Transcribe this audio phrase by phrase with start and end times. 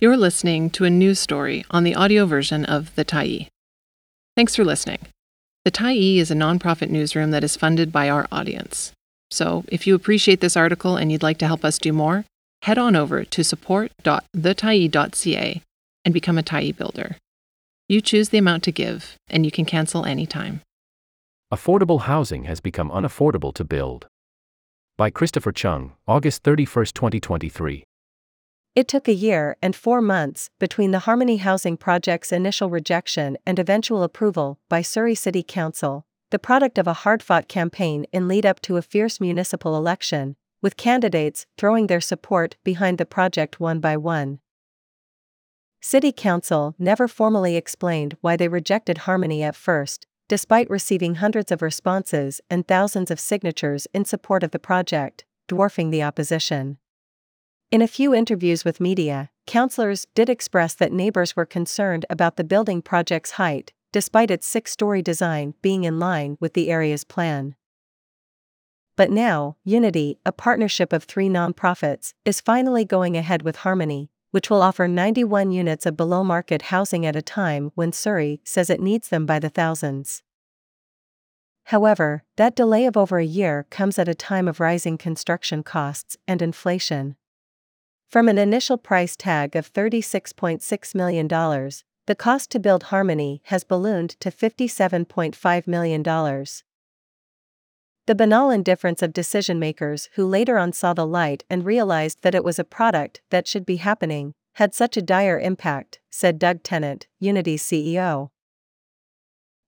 [0.00, 3.48] You're listening to a news story on the audio version of The Tyee.
[4.36, 5.00] Thanks for listening.
[5.64, 8.92] The Tyee is a nonprofit newsroom that is funded by our audience.
[9.32, 12.24] So, if you appreciate this article and you'd like to help us do more,
[12.62, 15.62] head on over to support.thetyee.ca
[16.04, 17.16] and become a Tyee builder.
[17.88, 20.60] You choose the amount to give, and you can cancel anytime.
[21.52, 24.06] Affordable housing has become unaffordable to build.
[24.96, 27.82] By Christopher Cheung, August 31, 2023.
[28.78, 33.58] It took a year and four months between the Harmony Housing Project's initial rejection and
[33.58, 38.46] eventual approval by Surrey City Council, the product of a hard fought campaign in lead
[38.46, 43.80] up to a fierce municipal election, with candidates throwing their support behind the project one
[43.80, 44.38] by one.
[45.80, 51.62] City Council never formally explained why they rejected Harmony at first, despite receiving hundreds of
[51.62, 56.78] responses and thousands of signatures in support of the project, dwarfing the opposition.
[57.70, 62.44] In a few interviews with media, councillors did express that neighbors were concerned about the
[62.44, 67.54] building project's height, despite its six story design being in line with the area's plan.
[68.96, 74.48] But now, Unity, a partnership of three nonprofits, is finally going ahead with Harmony, which
[74.48, 78.80] will offer 91 units of below market housing at a time when Surrey says it
[78.80, 80.22] needs them by the thousands.
[81.64, 86.16] However, that delay of over a year comes at a time of rising construction costs
[86.26, 87.16] and inflation.
[88.08, 94.18] From an initial price tag of $36.6 million, the cost to build Harmony has ballooned
[94.20, 96.02] to $57.5 million.
[96.02, 102.34] The banal indifference of decision makers who later on saw the light and realized that
[102.34, 106.62] it was a product that should be happening had such a dire impact, said Doug
[106.62, 108.30] Tennant, Unity's CEO.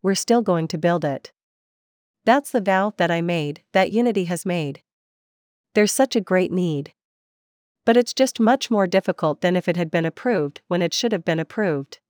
[0.00, 1.32] We're still going to build it.
[2.24, 4.82] That's the vow that I made, that Unity has made.
[5.74, 6.92] There's such a great need
[7.88, 11.10] but it's just much more difficult than if it had been approved when it should
[11.10, 12.00] have been approved.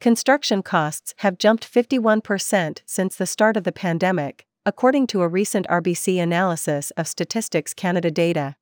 [0.00, 5.66] Construction costs have jumped 51% since the start of the pandemic, according to a recent
[5.66, 8.54] RBC analysis of Statistics Canada data.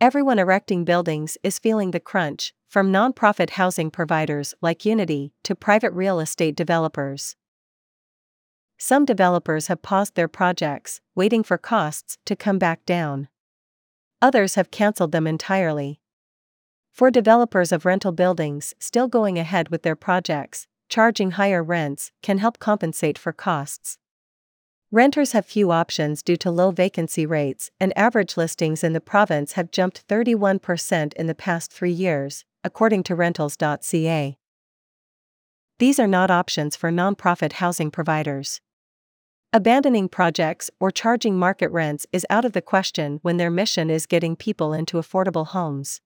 [0.00, 5.92] Everyone erecting buildings is feeling the crunch, from nonprofit housing providers like Unity to private
[5.92, 7.34] real estate developers.
[8.78, 13.26] Some developers have paused their projects, waiting for costs to come back down.
[14.22, 16.00] Others have cancelled them entirely.
[16.90, 22.38] For developers of rental buildings still going ahead with their projects, charging higher rents can
[22.38, 23.98] help compensate for costs.
[24.90, 29.52] Renters have few options due to low vacancy rates, and average listings in the province
[29.52, 34.38] have jumped 31% in the past three years, according to Rentals.ca.
[35.78, 38.60] These are not options for nonprofit housing providers.
[39.52, 44.06] Abandoning projects or charging market rents is out of the question when their mission is
[44.06, 46.00] getting people into affordable homes.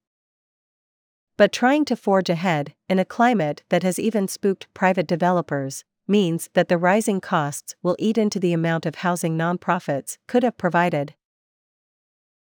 [1.37, 6.51] But trying to forge ahead, in a climate that has even spooked private developers, means
[6.53, 11.15] that the rising costs will eat into the amount of housing nonprofits could have provided.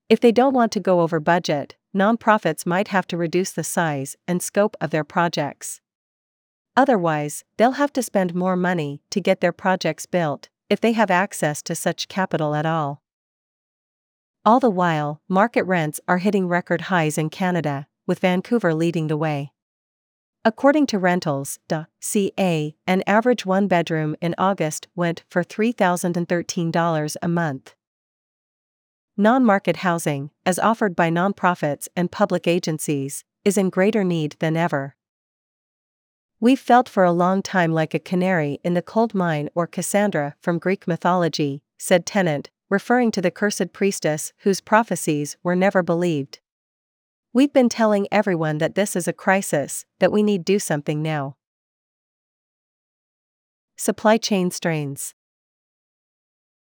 [0.10, 4.16] If they don't want to go over budget, nonprofits might have to reduce the size
[4.28, 5.82] and scope of their projects.
[6.78, 11.12] Otherwise, they'll have to spend more money to get their projects built, if they have
[11.12, 13.04] access to such capital at all.
[14.44, 19.16] All the while, market rents are hitting record highs in Canada, with Vancouver leading the
[19.16, 19.52] way.
[20.44, 27.76] According to Rentals.ca, an average one bedroom in August went for $3,013 a month.
[29.16, 34.58] Non market housing, as offered by nonprofits and public agencies, is in greater need than
[34.58, 34.96] ever.
[36.44, 40.36] We've felt for a long time like a canary in the coal mine or Cassandra
[40.42, 46.42] from Greek mythology, said Tennant, referring to the cursed priestess whose prophecies were never believed.
[47.32, 51.38] We've been telling everyone that this is a crisis, that we need do something now.
[53.78, 55.14] Supply chain strains.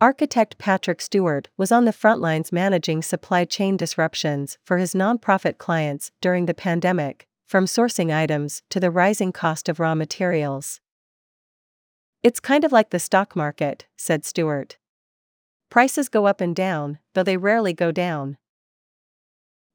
[0.01, 5.57] Architect Patrick Stewart was on the front lines managing supply chain disruptions for his nonprofit
[5.57, 10.79] clients during the pandemic, from sourcing items to the rising cost of raw materials.
[12.21, 14.77] It's kind of like the stock market, said Stewart.
[15.71, 18.37] Prices go up and down, though they rarely go down.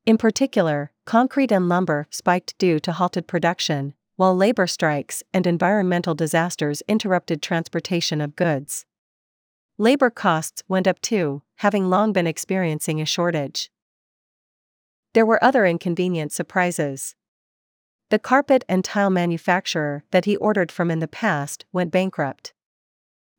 [0.06, 6.14] In particular, concrete and lumber spiked due to halted production, while labor strikes and environmental
[6.14, 8.86] disasters interrupted transportation of goods.
[9.78, 13.68] Labor costs went up too, having long been experiencing a shortage.
[15.12, 17.16] There were other inconvenient surprises.
[18.10, 22.52] The carpet and tile manufacturer that he ordered from in the past went bankrupt.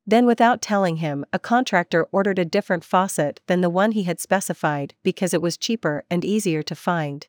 [0.08, 4.20] Then, without telling him, a contractor ordered a different faucet than the one he had
[4.20, 7.28] specified because it was cheaper and easier to find.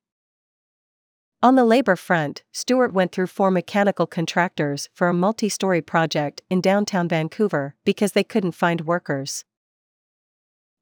[1.43, 6.43] On the labor front, Stewart went through four mechanical contractors for a multi story project
[6.51, 9.45] in downtown Vancouver because they couldn't find workers.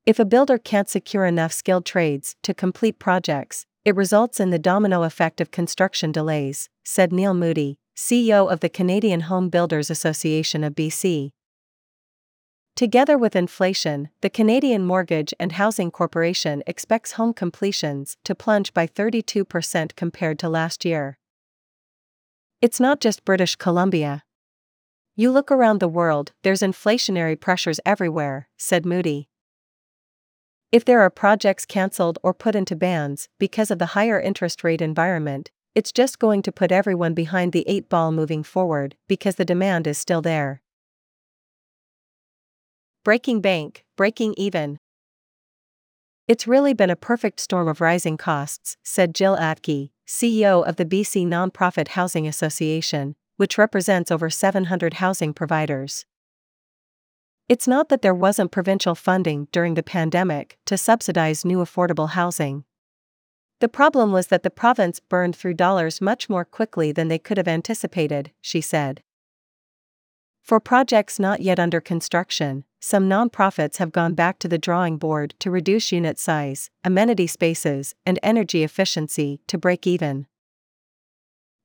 [0.06, 4.59] If a builder can't secure enough skilled trades to complete projects, it results in the
[4.59, 10.65] domino effect of construction delays, said Neil Moody, CEO of the Canadian Home Builders Association
[10.65, 11.31] of BC.
[12.75, 18.87] Together with inflation, the Canadian Mortgage and Housing Corporation expects home completions to plunge by
[18.87, 21.19] 32% compared to last year.
[22.61, 24.25] It's not just British Columbia.
[25.15, 29.29] You look around the world, there's inflationary pressures everywhere, said Moody.
[30.75, 34.82] If there are projects cancelled or put into bans because of the higher interest rate
[34.82, 39.44] environment, it's just going to put everyone behind the eight ball moving forward because the
[39.44, 40.62] demand is still there.
[43.05, 44.81] Breaking bank, breaking even.
[46.26, 50.85] It's really been a perfect storm of rising costs, said Jill Atkey, CEO of the
[50.85, 56.05] BC Nonprofit Housing Association, which represents over 700 housing providers.
[57.46, 62.64] It's not that there wasn't provincial funding during the pandemic to subsidize new affordable housing.
[63.61, 67.37] The problem was that the province burned through dollars much more quickly than they could
[67.37, 69.02] have anticipated, she said.
[70.43, 75.35] For projects not yet under construction, some nonprofits have gone back to the drawing board
[75.38, 80.26] to reduce unit size, amenity spaces, and energy efficiency to break even.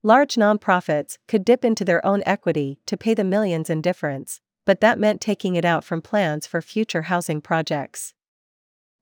[0.04, 4.40] Large nonprofits could dip into their own equity to pay the millions in difference,
[4.70, 8.14] but that meant taking it out from plans for future housing projects.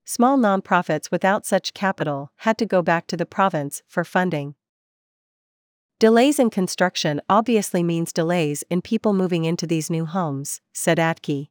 [0.05, 4.55] Small nonprofits without such capital had to go back to the province for funding.
[5.99, 11.49] Delays in construction obviously means delays in people moving into these new homes, said Atkey.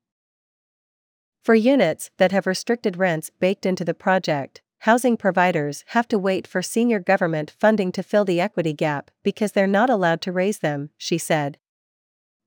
[1.43, 6.47] For units that have restricted rents baked into the project, housing providers have to wait
[6.47, 10.61] for senior government funding to fill the equity gap because they're not allowed to raise
[10.61, 11.59] them, she said.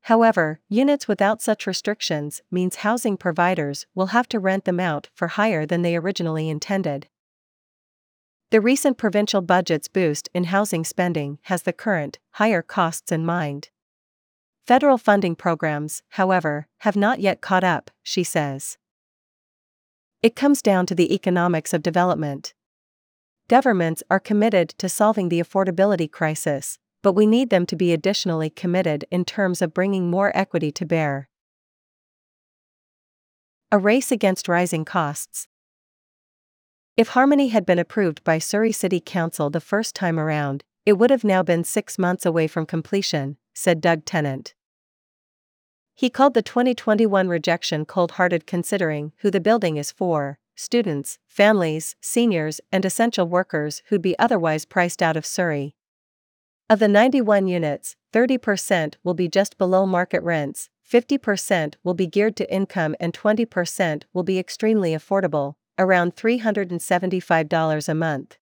[0.09, 5.27] However, units without such restrictions means housing providers will have to rent them out for
[5.27, 7.07] higher than they originally intended.
[8.49, 13.69] The recent provincial budget's boost in housing spending has the current, higher costs in mind.
[14.65, 18.79] Federal funding programs, however, have not yet caught up, she says.
[20.23, 22.55] It comes down to the economics of development.
[23.47, 28.49] Governments are committed to solving the affordability crisis, but we need them to be additionally
[28.49, 31.29] committed in terms of bringing more equity to bear.
[33.71, 35.47] A race against rising costs.
[36.97, 41.11] If Harmony had been approved by Surrey City Council the first time around, it would
[41.11, 44.53] have now been six months away from completion, said Doug Tennant.
[45.93, 51.95] He called the 2021 rejection cold hearted considering who the building is for students, families,
[52.01, 55.75] seniors, and essential workers who'd be otherwise priced out of Surrey.
[56.71, 62.35] Of the 91 units, 30% will be just below market rents, 50% will be geared
[62.35, 68.37] to income, and 20% will be extremely affordable, around $375 a month.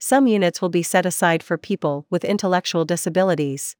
[0.00, 3.76] Some units will be set aside for people with intellectual disabilities.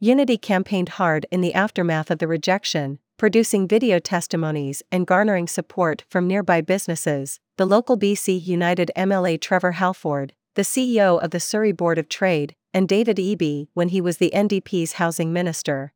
[0.00, 6.04] Unity campaigned hard in the aftermath of the rejection, producing video testimonies and garnering support
[6.08, 7.38] from nearby businesses.
[7.58, 12.54] The local BC United MLA Trevor Halford, the CEO of the Surrey Board of Trade,
[12.74, 15.92] and David Eby when he was the NDP's housing minister.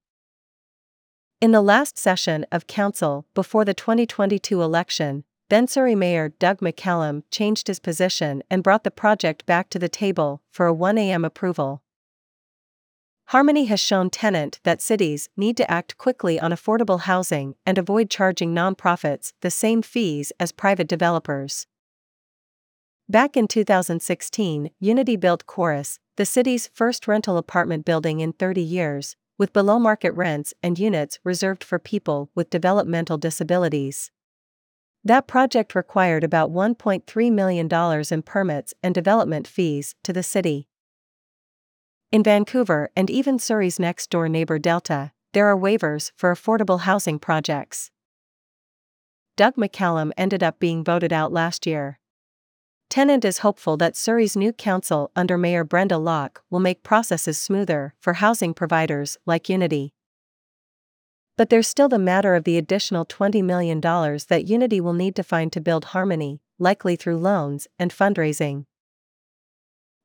[1.40, 7.24] In the last session of Council before the 2022 election, then Surrey Mayor Doug McCallum
[7.30, 11.24] changed his position and brought the project back to the table for a 1 a.m.
[11.24, 11.82] approval.
[13.26, 18.10] Harmony has shown Tennant that cities need to act quickly on affordable housing and avoid
[18.10, 21.66] charging nonprofits the same fees as private developers.
[23.12, 29.16] Back in 2016, Unity built Chorus, the city's first rental apartment building in 30 years,
[29.36, 34.10] with below market rents and units reserved for people with developmental disabilities.
[35.04, 37.68] That project required about $1.3 million
[38.10, 40.66] in permits and development fees to the city.
[42.10, 47.18] In Vancouver and even Surrey's next door neighbor Delta, there are waivers for affordable housing
[47.18, 47.90] projects.
[49.36, 51.98] Doug McCallum ended up being voted out last year.
[52.92, 57.94] Tennant is hopeful that Surrey's new council under Mayor Brenda Locke will make processes smoother
[57.98, 59.94] for housing providers like Unity.
[61.38, 65.22] But there's still the matter of the additional $20 million that Unity will need to
[65.22, 68.66] find to build Harmony, likely through loans and fundraising.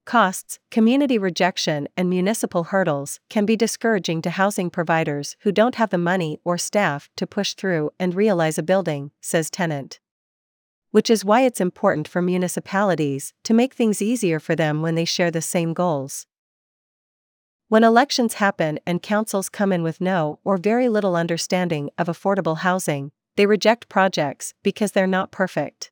[0.06, 5.90] Costs, community rejection, and municipal hurdles can be discouraging to housing providers who don't have
[5.90, 10.00] the money or staff to push through and realize a building, says Tennant.
[10.92, 15.06] Which is why it's important for municipalities to make things easier for them when they
[15.06, 16.26] share the same goals.
[17.70, 22.60] When elections happen and councils come in with no or very little understanding of affordable
[22.60, 25.92] housing, they reject projects because they're not perfect.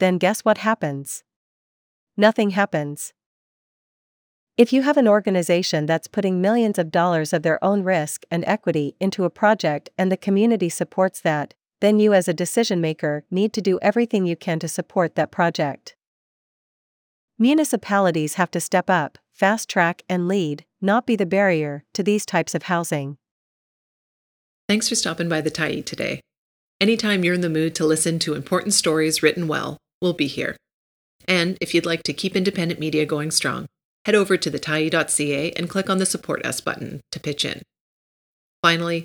[0.00, 1.22] Then guess what happens?
[2.16, 3.12] Nothing happens.
[4.56, 8.44] If you have an organization that's putting millions of dollars of their own risk and
[8.46, 13.24] equity into a project and the community supports that, then you as a decision maker
[13.28, 15.96] need to do everything you can to support that project.
[17.40, 22.24] Municipalities have to step up, fast track, and lead, not be the barrier to these
[22.24, 23.16] types of housing.
[24.68, 26.20] Thanks for stopping by the Tyee today.
[26.80, 30.56] Anytime you're in the mood to listen to important stories written well, we'll be here.
[31.26, 33.66] And if you'd like to keep independent media going strong,
[34.06, 37.62] head over to thetyee.ca and click on the Support Us button to pitch in.
[38.62, 39.04] Finally,